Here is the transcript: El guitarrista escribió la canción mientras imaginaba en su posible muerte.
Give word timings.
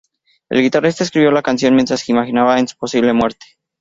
El 0.49 0.63
guitarrista 0.63 1.03
escribió 1.03 1.29
la 1.29 1.43
canción 1.43 1.75
mientras 1.75 2.09
imaginaba 2.09 2.57
en 2.59 2.67
su 2.67 2.75
posible 2.75 3.13
muerte. 3.13 3.45